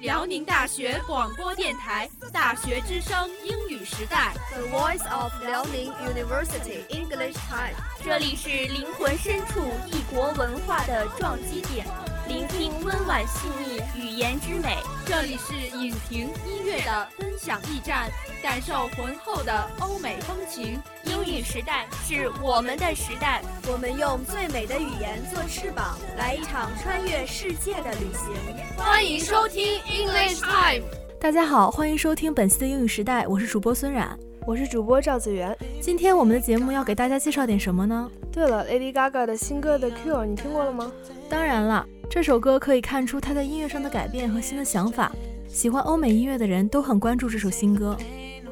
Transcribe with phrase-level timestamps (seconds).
[0.00, 7.74] 辽宁大学广播电台《大学之声》英语时代，The Voice of Liaoning University English Time。
[8.02, 9.60] 这里是灵魂深处
[9.92, 11.86] 异国文化的撞击点，
[12.26, 14.78] 聆听温婉细腻语言之美。
[15.10, 18.08] 这里是影评音乐的分享驿站，
[18.40, 20.80] 感受浑厚的欧美风情。
[21.02, 28.32] 英语时代是我们的时代，我们用最美的语言做翅膀，来一场穿越世界的旅行。
[28.76, 30.86] 欢迎收听 English Time。
[31.20, 34.16] 大家好，欢迎收听本期的英语时代，我是主播孙冉。
[34.46, 38.08] 我是主播赵子源，今天我们的节目要给大家介绍点什么呢？
[38.32, 40.92] 对了，Lady Gaga 的新歌《The Cure》，你听过了吗？
[41.28, 45.12] 当然了，这首歌可以看出他在音乐上的改变和新的想法。
[45.46, 47.96] 喜欢欧美音乐的人都很关注这首新歌。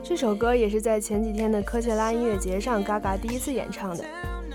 [0.00, 4.04] 这首歌也是在前几天的科切拉音乐节上，Gaga 第一次演唱的。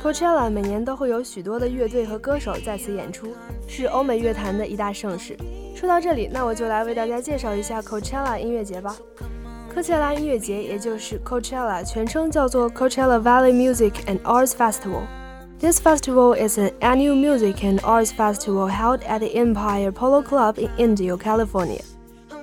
[0.01, 3.35] Coachella 每年都会有许多的乐队和歌手在此演出，
[3.67, 5.35] 是欧美乐坛的一大盛事。
[5.75, 8.95] 说到这里，那我就来为大家介绍一下 Coachella 音乐节吧。
[9.67, 15.01] 科切拉音乐节，也就是 Coachella，全称叫做 Coachella Valley Music and Arts Festival.
[15.63, 20.59] This festival is an annual music and arts festival held at the Empire Polo Club
[20.59, 21.81] in Indio, California.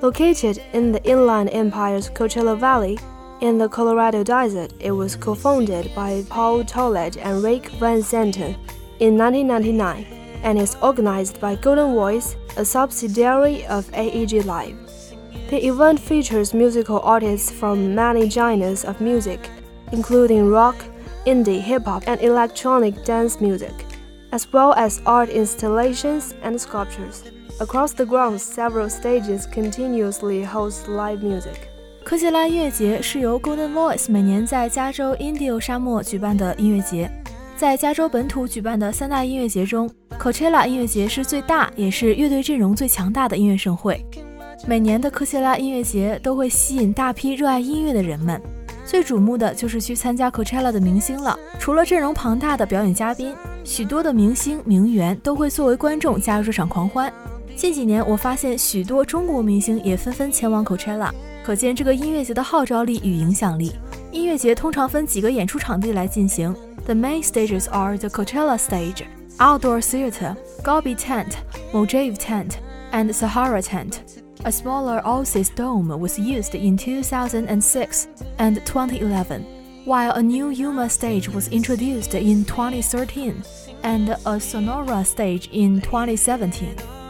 [0.01, 2.99] Located in the Inland Empire's Coachella Valley,
[3.43, 8.57] in the Colorado Desert, it was co-founded by Paul Tollett and Rick Van Santen
[9.01, 10.07] in 1999
[10.43, 14.79] and is organized by Golden Voice, a subsidiary of AEG Live.
[15.51, 19.51] The event features musical artists from many genres of music,
[19.93, 20.83] including rock,
[21.27, 23.73] indie, hip hop, and electronic dance music,
[24.33, 27.25] as well as art installations and sculptures.
[27.61, 31.69] Across the grounds, several stages continuously host live music.
[32.03, 37.11] 科切拉音乐节是由 Golden Voice 每年在加州 Indio 沙漠举办的音乐节。
[37.57, 44.03] 在加州本土举办的三大音乐节中，Coachella 音乐节是最大也是乐队阵容最强大的音乐盛会。
[44.67, 48.41] 每年的科切拉音乐节都会吸引大批热爱音乐的人们，
[48.85, 51.39] 最瞩目的就是去参加 Coachella 的明星了。
[51.59, 57.13] 除了阵容庞大的表演嘉宾，许多的明星名媛都会作为观众加入这场狂欢。
[57.55, 61.11] 近几年，我发现许多中国明星也纷纷前往 Coachella，
[61.45, 63.73] 可见这个音乐节的号召力与影响力。
[64.11, 66.55] 音乐节通常分几个演出场地来进行
[66.85, 69.05] ，The main stages are the Coachella stage,
[69.39, 71.35] Outdoor Theater, Gobi Tent,
[71.73, 72.53] Mojave Tent,
[72.93, 73.99] and Sahara Tent.
[74.43, 78.09] A smaller Oasis dome was used in 2006
[78.39, 79.45] and 2011,
[79.85, 83.35] while a new Yuma stage was introduced in 2013
[83.83, 86.69] and a Sonora stage in 2017.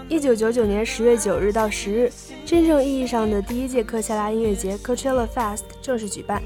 [0.08, 2.12] 一九九九年十月九日到十日，
[2.44, 6.42] 真正意义上的第一届科切拉音乐节 （Coachella Fest） 正式举办。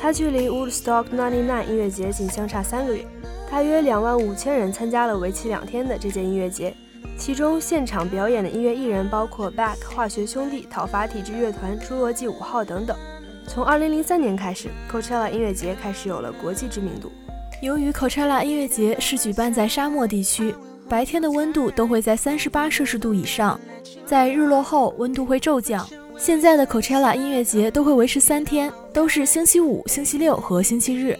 [0.00, 3.04] 它距离 Woodstock '99 音乐节仅相差三个月，
[3.50, 6.72] 大约两万五千人参加了为期两天的这届音乐节。
[7.18, 12.96] 其中现场表演的音乐艺人包括 Back、化学兄弟、讨伐体制乐团、侏罗纪五号等等。
[13.46, 17.10] 从2003年开始，Coachella 音乐节开始有了国际知名度。
[17.60, 20.54] 由于 Coachella 音乐节是举办在沙漠地区，
[20.88, 23.60] 白天的温度都会在38摄氏度以上，
[24.06, 25.86] 在日落后温度会骤降。
[26.16, 31.18] 现在的 Coachella 音乐节都会维持三天，都是星期五、星期六和星期日。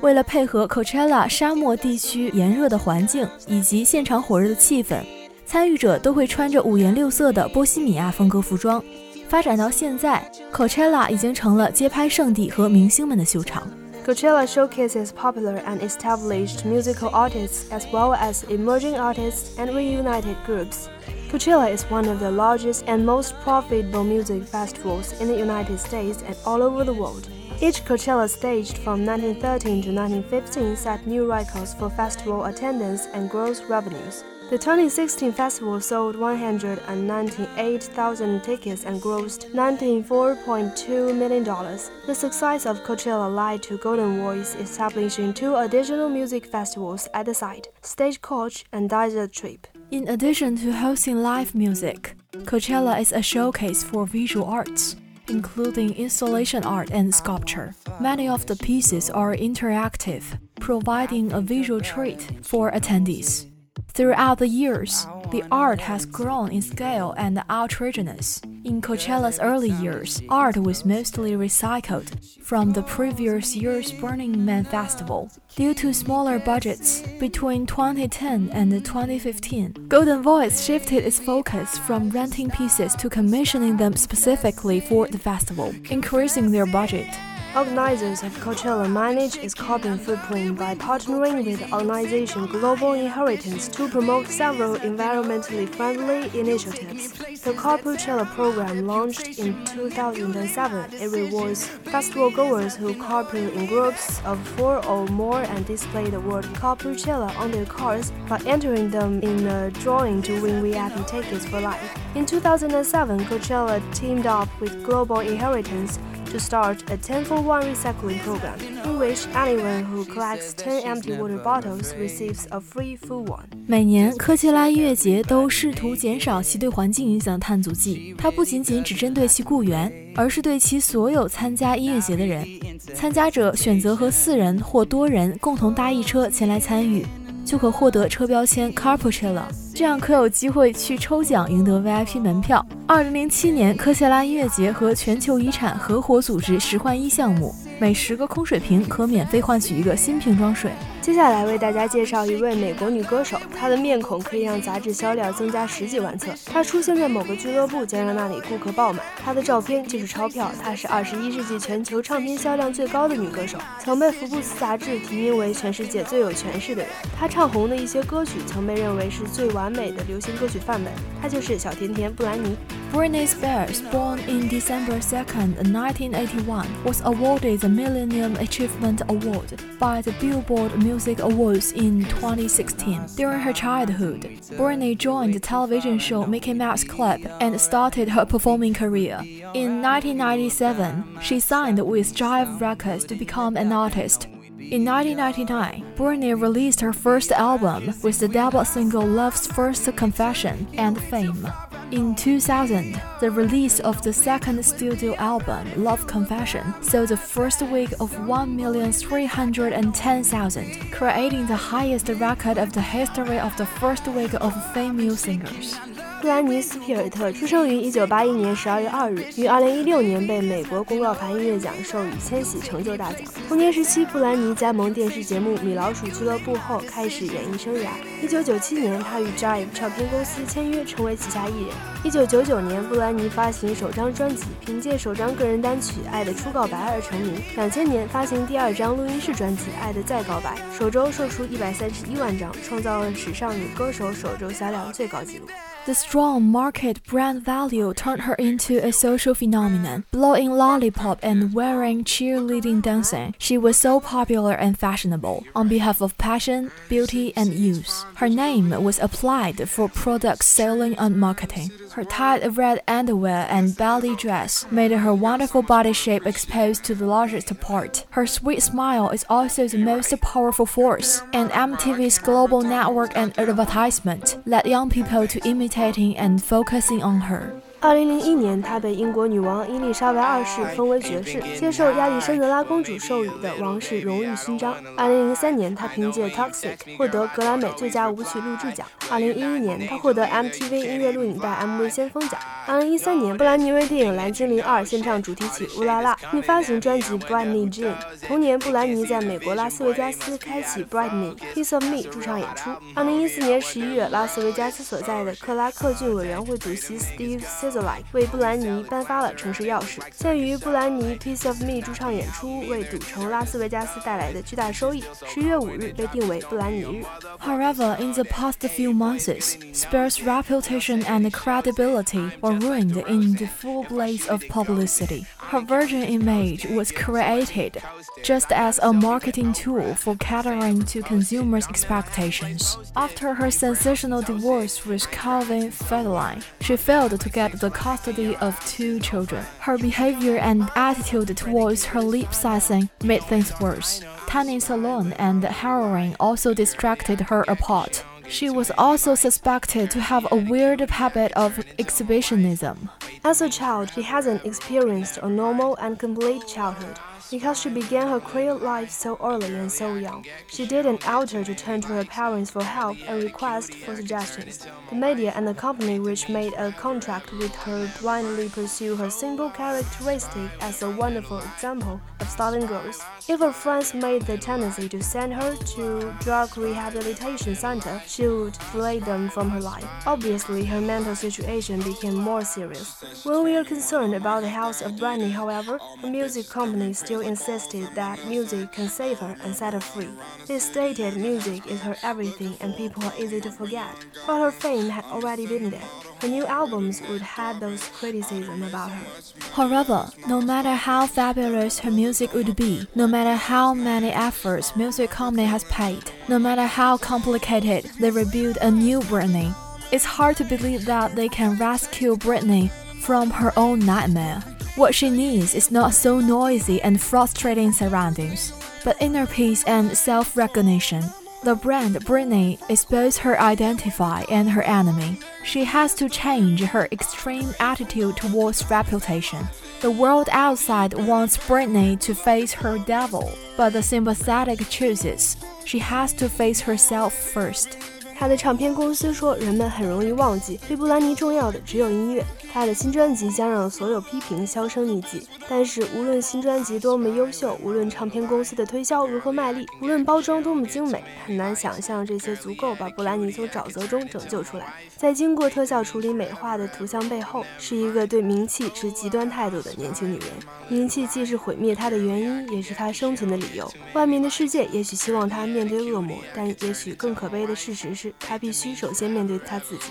[0.00, 5.00] 为了配合 Coachella 沙漠地区炎热的环境以及现场火热的气氛。
[5.49, 8.83] 参与者都会穿着五颜六色的波西米亚风格服装。
[9.27, 13.67] 发展到现在，Coachella 已经成了街拍圣地和明星们的秀场。
[14.05, 20.89] Coachella showcases popular and established musical artists as well as emerging artists and reunited groups.
[21.31, 26.23] Coachella is one of the largest and most profitable music festivals in the United States
[26.27, 27.27] and all over the world.
[27.59, 33.63] Each Coachella staged from 1913 to 1915 set new records for festival attendance and gross
[33.67, 34.23] revenues.
[34.50, 41.44] The 2016 festival sold 198,000 tickets and grossed $94.2 million.
[41.44, 47.34] The success of Coachella led to Golden Voice establishing two additional music festivals at the
[47.34, 49.68] site, Stagecoach and Desert Trip.
[49.92, 54.96] In addition to hosting live music, Coachella is a showcase for visual arts
[55.28, 57.72] including installation art and sculpture.
[58.00, 60.24] Many of the pieces are interactive,
[60.58, 63.49] providing a visual treat for attendees.
[63.92, 68.40] Throughout the years, the art has grown in scale and outrageousness.
[68.64, 72.08] In Coachella's early years, art was mostly recycled
[72.42, 75.30] from the previous year's Burning Man festival.
[75.56, 82.50] Due to smaller budgets, between 2010 and 2015, Golden Voice shifted its focus from renting
[82.50, 87.08] pieces to commissioning them specifically for the festival, increasing their budget.
[87.56, 94.28] Organizers of Coachella manage its carbon footprint by partnering with organization Global Inheritance to promote
[94.28, 97.12] several environmentally friendly initiatives.
[97.40, 100.94] The Carpoolchella program launched in 2007.
[100.94, 106.20] It rewards festival goers who carpool in groups of four or more and display the
[106.20, 111.46] word Carpoolchella on their cars by entering them in a drawing to win VIP tickets
[111.46, 111.98] for life.
[112.14, 115.98] In 2007, Coachella teamed up with Global Inheritance
[116.30, 121.12] to start a 10 for 1 recycling program, in which anyone who collects 10 empty
[121.12, 123.44] water bottles receives a free full one.
[123.66, 128.14] 每年，科切拉音乐节都试图减少其对环境影响的碳足迹。
[128.16, 132.46] 它不仅仅只针对其雇员，而是对其所有参加音乐节的人。
[132.94, 137.04] 参加者选择和四人或多人共同搭一车前来参与。
[137.50, 139.42] 就可获得车标签 Carpoocella，
[139.74, 142.64] 这样可有机会去抽奖赢得 VIP 门票。
[142.86, 150.70] 二零零七年，科切拉音乐节和全球遗产合伙组织十换一项目，每十个空水瓶可免费换取一个新瓶装水。
[151.02, 156.30] 接下来为大家介绍一位美国女歌手，她的面孔可以让杂志销量增加十几万册。
[156.44, 159.02] 她出现在某个俱乐部，将让那里顾客爆满。
[159.24, 160.52] 她的照片就是钞票。
[160.62, 166.90] 她是二十一世纪全球唱片销量最高的女歌手，曾被福布斯杂志提名为全世界最有权势的人。
[167.18, 170.92] 她唱红的一些歌曲曾被认为是最完美的流行歌曲范本。
[171.22, 172.54] 她就是小甜甜布兰妮。
[172.90, 180.76] Britney Spears, born in December 2nd, 1981, was awarded the Millennium Achievement Award by the Billboard
[180.82, 183.06] Music Awards in 2016.
[183.14, 184.22] During her childhood,
[184.58, 189.20] Britney joined the television show Mickey Mouse Club and started her performing career.
[189.54, 194.26] In 1997, she signed with Jive Records to become an artist.
[194.58, 201.00] In 1999, Britney released her first album with the debut single Love's First Confession and
[201.00, 201.48] Fame.
[201.92, 207.90] In 2000, the release of the second studio album, Love Confession, sold the first week
[207.98, 215.16] of 1,310,000, creating the highest record of the history of the first week of female
[215.16, 215.74] singers.
[216.20, 223.20] 布兰妮·斯皮尔特出生于1981年12月2日，于2016年被美国公告牌音乐奖授予千禧成就大奖。
[223.48, 227.88] 童年时期，布兰妮加盟电视节目《米老鼠俱乐部》后，开始演艺生涯。
[228.22, 232.12] 1997年，她与 Jive 唱片公司签约，成为旗下艺人。
[232.12, 237.40] 1999年，布兰妮发行首张专辑，凭借首张个人单曲《爱的初告白》而成名。
[237.56, 245.46] 2000年，发行第二张录音室专辑《爱的再告白》，首周售出131万张，创造了史上女歌手首周销量最高纪录。
[245.86, 250.04] The strong market brand value turned her into a social phenomenon.
[250.10, 256.18] Blowing lollipop and wearing cheerleading dancing, she was so popular and fashionable on behalf of
[256.18, 258.04] passion, beauty, and youth.
[258.16, 261.70] Her name was applied for product selling and marketing.
[261.92, 267.06] Her tight red underwear and belly dress made her wonderful body shape exposed to the
[267.06, 268.04] largest part.
[268.10, 274.36] Her sweet smile is also the most powerful force, and MTV's global network and advertisement
[274.44, 277.54] led young people to imitating and focusing on her.
[277.82, 284.74] 二零零一年，她被英国女王伊丽莎白二世封为爵士，接受亚历山德拉公主授予的王室荣誉勋章。
[284.98, 288.86] 二零零三年，她凭借《Toxic》获得格莱美最佳舞曲录制奖。
[289.10, 292.38] 二零一一年，她获得 MTV 音乐录影带 MV 先锋奖。
[292.66, 297.94] 二零一三年，布兰妮为电影《蓝精灵二》献唱主题曲《乌拉拉》，并发行专辑《Britney Jean》。
[298.28, 302.70] 同年，布兰妮在美国拉斯维加斯开启《Britney Piece of Me》驻唱演出。
[302.94, 307.40] 二零一四年十一月，拉斯维加斯所在的克拉克郡委员会主席 Steve。
[307.70, 317.04] Sutherland 为布兰妮颁发了城市钥匙，鉴于布兰妮《Piece of Me》驻唱演出为赌城拉斯维加斯带来的巨大收益，十月五日被定为布兰妮日。
[317.38, 319.28] However, in the past few months,
[319.72, 325.26] Spears' reputation and credibility were ruined in the full blaze of publicity.
[325.36, 327.80] Her virgin image was created
[328.24, 332.76] just as a marketing tool for catering to consumers' expectations.
[332.96, 338.98] After her sensational divorce with Kevin Federline, she failed to get the custody of two
[338.98, 339.44] children.
[339.60, 344.02] Her behavior and attitude towards her lip sizing made things worse.
[344.26, 348.04] Tanning salon and heroin also distracted her apart.
[348.28, 352.88] She was also suspected to have a weird habit of exhibitionism.
[353.24, 356.98] As a child, she hasn't experienced a normal and complete childhood
[357.30, 360.24] because she began her career life so early and so young.
[360.48, 364.66] She didn't alter to turn to her parents for help and request for suggestions.
[364.88, 369.50] The media and the company which made a contract with her blindly pursue her simple
[369.50, 373.00] characteristic as a wonderful example of styling girls.
[373.28, 378.58] If her friends made the tendency to send her to drug rehabilitation center, she would
[378.72, 379.86] delay them from her life.
[380.06, 383.24] Obviously, her mental situation became more serious.
[383.24, 387.28] When we are concerned about the health of Brandy, however, her music company still still
[387.28, 390.08] insisted that music can save her and set her free.
[390.46, 393.90] They stated music is her everything and people are easy to forget,
[394.26, 395.88] but her fame had already been there.
[396.20, 399.06] Her new albums would have those criticism about her.
[399.52, 405.10] However, no matter how fabulous her music would be, no matter how many efforts music
[405.10, 409.54] company has paid, no matter how complicated they rebuild a new Britney,
[409.92, 414.42] it's hard to believe that they can rescue Britney from her own nightmare.
[414.80, 420.38] What she needs is not so noisy and frustrating surroundings, but inner peace and self
[420.38, 421.04] recognition.
[421.44, 423.92] The brand Britney is both her identity
[424.30, 425.18] and her enemy.
[425.44, 429.46] She has to change her extreme attitude towards reputation.
[429.82, 436.14] The world outside wants Britney to face her devil, but the sympathetic chooses she has
[436.14, 437.76] to face herself first.
[438.20, 442.22] 他的唱片公司说，人们很容易忘记，对布兰妮重要的只有音乐。
[442.52, 445.26] 他的新专辑将让所有批评销声匿迹。
[445.48, 454.66] 但是，无论新专辑多么优秀，无论唱片公司的推销如何卖力，无论包装多么精美，很难想象这些足够把布兰妮从沼泽中拯救出来。
[454.98, 460.28] 在经过特效处理美化的图像背后，是一个对名气持极端态度的年轻女人。
[460.68, 463.66] 名气既是毁灭她的原因，也是她生存的理由。
[463.94, 469.84] 外面的世界也许希望她面对恶魔，但也许更可悲的事实是，她必须首先面对他自己。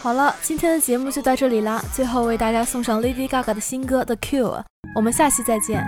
[0.00, 1.82] 好了，今天的节目就到这里啦。
[1.94, 4.60] 最后为大家送上 Lady Gaga 的新歌《The Cure》，
[4.94, 5.84] 我们下期再见。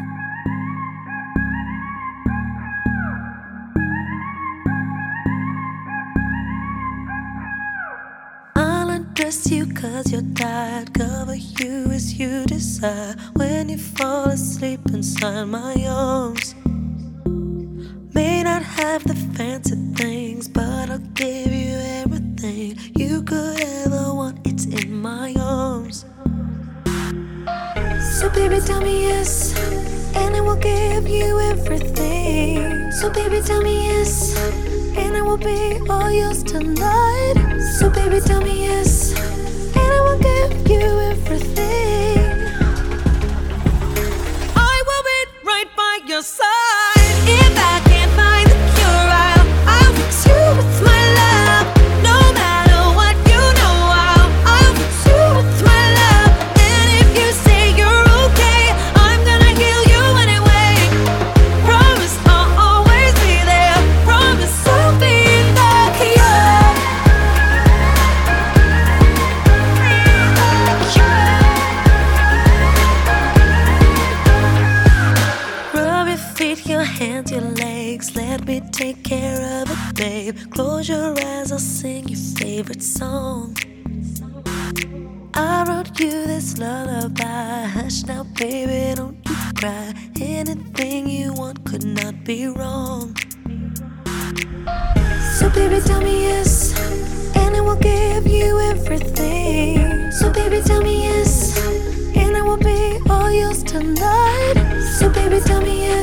[9.51, 13.17] You cause you're tired, cover you as you desire.
[13.35, 16.55] When you fall asleep inside my arms,
[18.13, 19.84] may not have the fancy
[30.65, 32.91] give you everything.
[32.93, 34.35] So, baby, tell me yes,
[34.97, 37.37] and I will be all yours tonight.
[37.79, 39.13] So, baby, tell me yes,
[39.77, 41.94] and I will give you everything.
[80.51, 83.57] Close your eyes, I'll sing your favorite song.
[85.35, 87.67] I wrote you this lullaby.
[87.67, 89.93] Hush now, baby, don't you cry.
[90.21, 93.17] Anything you want could not be wrong.
[95.39, 96.73] So, baby, tell me yes,
[97.37, 100.11] and I will give you everything.
[100.13, 101.59] So, baby, tell me yes,
[102.17, 104.55] and I will be all yours tonight.
[104.99, 105.94] So, baby, tell me yes,